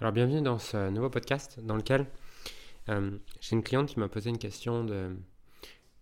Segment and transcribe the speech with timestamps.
[0.00, 2.06] Alors bienvenue dans ce nouveau podcast dans lequel
[2.88, 3.10] euh,
[3.42, 5.14] j'ai une cliente qui m'a posé une question de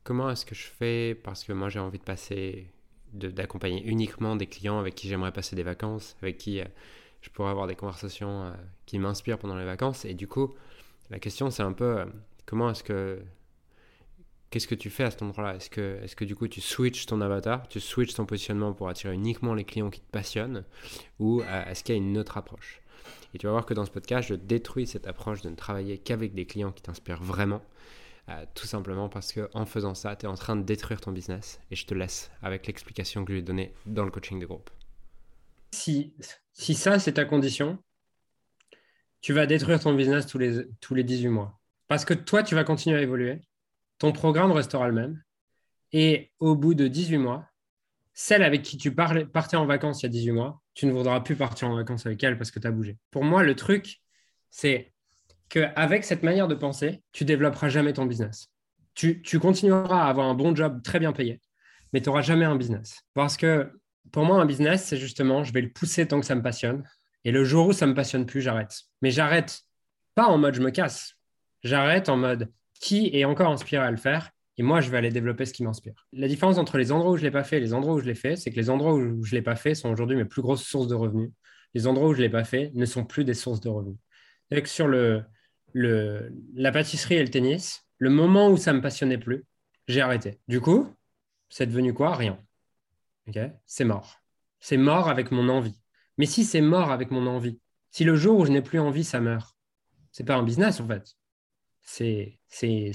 [0.05, 2.71] comment est-ce que je fais parce que moi j'ai envie de passer,
[3.13, 6.65] d'accompagner uniquement des clients avec qui j'aimerais passer des vacances, avec qui euh,
[7.23, 8.53] je pourrais avoir des conversations euh,
[8.87, 10.05] qui m'inspirent pendant les vacances.
[10.05, 10.55] Et du coup,
[11.11, 12.05] la question c'est un peu
[12.47, 13.21] comment est-ce que
[14.51, 15.57] qu'est-ce que tu fais à cet endroit-là?
[15.57, 18.89] Est-ce que, est que du coup tu switches ton avatar, tu switches ton positionnement pour
[18.89, 20.65] attirer uniquement les clients qui te passionnent
[21.19, 22.81] ou est-ce qu'il y a une autre approche?
[23.35, 25.99] Et tu vas voir que dans ce podcast, je détruis cette approche de ne travailler
[25.99, 27.63] qu'avec des clients qui t'inspirent vraiment.
[28.29, 31.61] Euh, tout simplement parce qu'en faisant ça, tu es en train de détruire ton business.
[31.71, 34.47] Et je te laisse avec l'explication que je lui ai donnée dans le coaching de
[34.47, 34.71] groupe.
[35.73, 36.15] Si,
[36.53, 37.79] si ça, c'est ta condition,
[39.21, 41.59] tu vas détruire ton business tous les, tous les 18 mois.
[41.87, 43.41] Parce que toi, tu vas continuer à évoluer.
[43.99, 45.23] Ton programme restera le même.
[45.93, 47.47] Et au bout de 18 mois,
[48.15, 51.21] celle avec qui tu partais en vacances il y a 18 mois, tu ne voudras
[51.21, 52.99] plus partir en vacances avec elle parce que tu as bougé.
[53.11, 54.01] Pour moi, le truc,
[54.51, 54.93] c'est
[55.49, 58.51] qu'avec cette manière de penser, tu développeras jamais ton business.
[58.95, 61.41] Tu, continueras à avoir un bon job très bien payé,
[61.93, 63.03] mais tu n'auras jamais un business.
[63.15, 63.71] Parce que
[64.11, 66.83] pour moi, un business, c'est justement, je vais le pousser tant que ça me passionne.
[67.25, 68.83] Et le jour où ça ne me passionne plus, j'arrête.
[69.01, 69.63] Mais j'arrête
[70.15, 71.15] pas en mode je me casse.
[71.63, 75.11] J'arrête en mode qui est encore inspiré à le faire et moi, je vais aller
[75.11, 75.95] développer ce qui m'inspire.
[76.13, 78.01] La différence entre les endroits où je ne l'ai pas fait et les endroits où
[78.01, 80.17] je l'ai fait, c'est que les endroits où je ne l'ai pas fait sont aujourd'hui
[80.17, 81.31] mes plus grosses sources de revenus.
[81.75, 83.99] Les endroits où je ne l'ai pas fait ne sont plus des sources de revenus.
[84.51, 85.23] Et sur le,
[85.75, 89.45] le, la pâtisserie et le tennis, le moment où ça ne me passionnait plus,
[89.87, 90.41] j'ai arrêté.
[90.49, 90.93] Du coup,
[91.49, 92.17] c'est devenu quoi?
[92.17, 92.39] Rien.
[93.65, 94.17] c'est mort.
[94.59, 95.81] C'est mort avec mon envie.
[96.17, 97.61] Mais si c'est mort avec mon envie,
[97.93, 99.57] si le jour où je n'ai plus envie, ça meurt,
[100.11, 101.15] c'est pas un business en fait.
[101.83, 102.39] C'est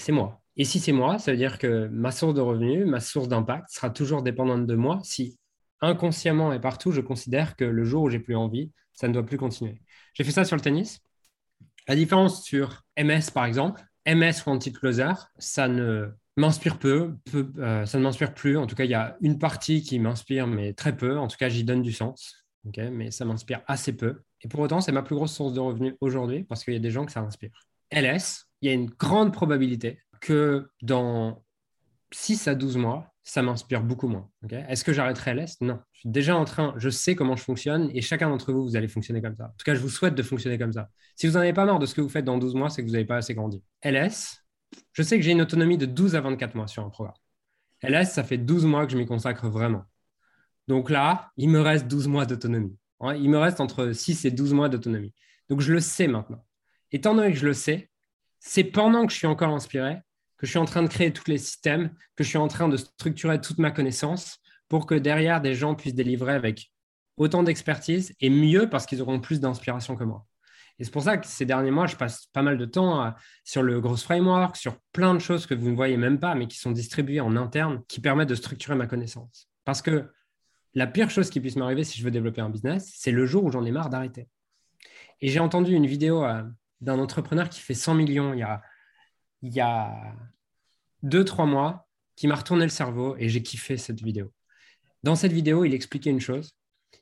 [0.10, 0.42] moi.
[0.56, 3.70] Et si c'est moi, ça veut dire que ma source de revenus, ma source d'impact
[3.70, 5.38] sera toujours dépendante de moi si
[5.82, 9.26] inconsciemment et partout, je considère que le jour où j'ai plus envie, ça ne doit
[9.26, 9.82] plus continuer.
[10.14, 11.02] J'ai fait ça sur le tennis.
[11.88, 17.98] La différence sur MS, par exemple, MS Wanted Closer, ça ne m'inspire peu, euh, ça
[17.98, 18.58] ne m'inspire plus.
[18.58, 21.18] En tout cas, il y a une partie qui m'inspire, mais très peu.
[21.18, 22.46] En tout cas, j'y donne du sens.
[22.78, 24.22] mais ça m'inspire assez peu.
[24.42, 26.80] Et pour autant, c'est ma plus grosse source de revenus aujourd'hui parce qu'il y a
[26.80, 27.52] des gens que ça inspire.
[27.92, 31.44] LS, il y a une grande probabilité que dans
[32.12, 34.30] 6 à 12 mois, ça m'inspire beaucoup moins.
[34.50, 35.60] Est-ce que j'arrêterai l'Est?
[35.62, 35.80] Non.
[35.92, 38.78] Je suis déjà en train, je sais comment je fonctionne et chacun d'entre vous, vous
[38.78, 39.46] allez fonctionner comme ça.
[39.46, 40.90] En tout cas, je vous souhaite de fonctionner comme ça.
[41.18, 42.82] Si vous n'en avez pas marre de ce que vous faites dans 12 mois, c'est
[42.82, 43.62] que vous n'avez pas assez grandi.
[43.82, 44.46] LS,
[44.94, 47.16] je sais que j'ai une autonomie de 12 à 24 mois sur un programme.
[47.82, 49.84] LS, ça fait 12 mois que je m'y consacre vraiment.
[50.70, 52.78] Donc là, il me reste 12 mois d'autonomie.
[53.18, 55.14] Il me reste entre 6 et 12 mois d'autonomie.
[55.50, 56.46] Donc je le sais maintenant.
[56.94, 57.90] Étant donné que je le sais,
[58.46, 60.02] c'est pendant que je suis encore inspiré
[60.38, 62.68] que je suis en train de créer tous les systèmes, que je suis en train
[62.68, 66.70] de structurer toute ma connaissance pour que derrière, des gens puissent délivrer avec
[67.16, 70.26] autant d'expertise et mieux parce qu'ils auront plus d'inspiration que moi.
[70.80, 73.14] Et c'est pour ça que ces derniers mois, je passe pas mal de temps
[73.46, 76.48] sur le Gross Framework, sur plein de choses que vous ne voyez même pas, mais
[76.48, 79.48] qui sont distribuées en interne, qui permettent de structurer ma connaissance.
[79.64, 80.12] Parce que
[80.74, 83.46] la pire chose qui puisse m'arriver si je veux développer un business, c'est le jour
[83.46, 84.28] où j'en ai marre d'arrêter.
[85.22, 86.44] Et j'ai entendu une vidéo euh,
[86.84, 88.62] d'un entrepreneur qui fait 100 millions il y a
[89.44, 90.16] il y a
[91.04, 94.32] deux, trois mois qui m'a retourné le cerveau et j'ai kiffé cette vidéo.
[95.04, 96.56] Dans cette vidéo, il expliquait une chose.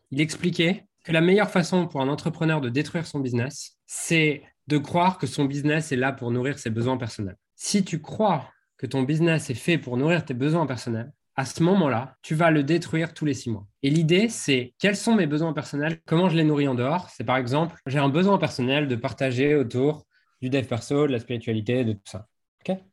[0.09, 4.77] Il expliquait que la meilleure façon pour un entrepreneur de détruire son business, c'est de
[4.77, 7.37] croire que son business est là pour nourrir ses besoins personnels.
[7.55, 11.61] Si tu crois que ton business est fait pour nourrir tes besoins personnels, à ce
[11.63, 13.67] moment-là, tu vas le détruire tous les six mois.
[13.83, 17.09] Et l'idée, c'est quels sont mes besoins personnels, comment je les nourris en dehors.
[17.09, 20.05] C'est par exemple, j'ai un besoin personnel de partager autour
[20.41, 22.27] du dev perso, de la spiritualité, de tout ça.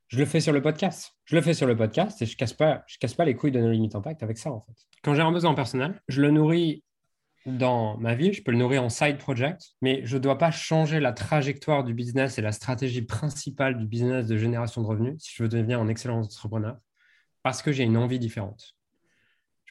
[0.08, 1.12] Je le fais sur le podcast.
[1.26, 2.56] Je le fais sur le podcast et je ne casse,
[2.98, 4.72] casse pas les couilles de nos limites impact avec ça, en fait.
[5.02, 6.82] Quand j'ai un besoin personnel, je le nourris
[7.44, 10.50] dans ma vie, je peux le nourrir en side project, mais je ne dois pas
[10.50, 15.16] changer la trajectoire du business et la stratégie principale du business de génération de revenus
[15.18, 16.78] si je veux devenir un excellent entrepreneur,
[17.42, 18.77] parce que j'ai une envie différente.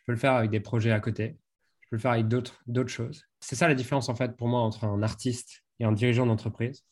[0.08, 1.38] Je peux le faire avec des projets à côté,
[1.82, 3.26] je peux le faire avec d'autres choses.
[3.40, 6.84] C'est ça la différence, en fait, pour moi, entre un artiste et un dirigeant d'entreprise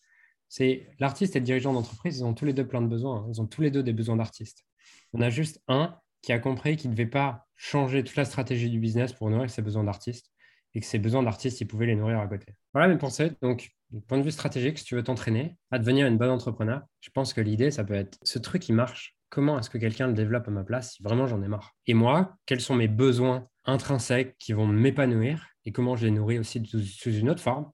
[0.50, 3.18] c'est l'artiste et le dirigeant d'entreprise, ils ont tous les deux plein de besoins.
[3.18, 3.28] Hein.
[3.30, 4.66] Ils ont tous les deux des besoins d'artiste.
[5.14, 8.70] On a juste un qui a compris qu'il ne devait pas changer toute la stratégie
[8.70, 10.32] du business pour nourrir ses besoins d'artiste
[10.74, 12.54] et que ses besoins d'artiste, il pouvait les nourrir à côté.
[12.74, 13.32] Voilà mes pensées.
[13.42, 16.82] Donc, du point de vue stratégique, si tu veux t'entraîner à devenir une bonne entrepreneur,
[17.00, 19.16] je pense que l'idée, ça peut être ce truc qui marche.
[19.36, 21.76] Comment est-ce que quelqu'un le développe à ma place si vraiment j'en ai marre?
[21.88, 26.40] Et moi, quels sont mes besoins intrinsèques qui vont m'épanouir et comment je les nourris
[26.40, 27.70] aussi sous une autre forme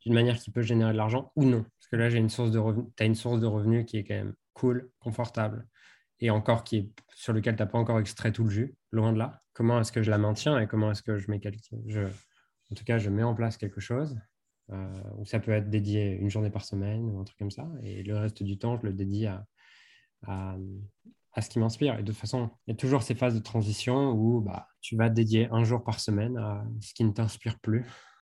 [0.00, 1.62] d'une manière qui peut générer de l'argent ou non?
[1.62, 2.60] Parce que là, j'ai une source de
[2.96, 5.68] tu as une source de revenus qui est quand même cool, confortable,
[6.18, 9.12] et encore qui est sur lequel tu n'as pas encore extrait tout le jus, loin
[9.12, 9.40] de là.
[9.52, 12.98] Comment est-ce que je la maintiens et comment est-ce que je mets en tout cas,
[12.98, 14.18] je mets en place quelque chose
[14.68, 17.70] ou ça peut être dédié une journée par semaine ou un truc comme ça.
[17.84, 19.46] Et le reste du temps, je le dédie à,
[20.26, 20.56] à,
[21.40, 21.98] ce qui m'inspire.
[21.98, 24.96] Et de toute façon, il y a toujours ces phases de transition où bah, tu
[24.96, 27.84] vas dédier un jour par semaine à ce qui ne t'inspire plus